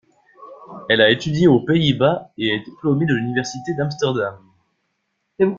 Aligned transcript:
Elle 0.89 0.99
a 0.99 1.11
étudié 1.11 1.47
aux 1.47 1.59
Pays-Bas 1.59 2.31
et 2.35 2.47
est 2.55 2.61
diplômée 2.65 3.05
de 3.05 3.13
l’université 3.13 3.75
d'Amsterdam. 3.75 4.35